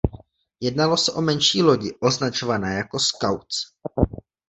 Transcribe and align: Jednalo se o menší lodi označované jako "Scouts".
Jednalo 0.59 0.97
se 0.97 1.11
o 1.11 1.21
menší 1.21 1.63
lodi 1.63 1.97
označované 2.01 2.75
jako 2.75 2.99
"Scouts". 2.99 3.55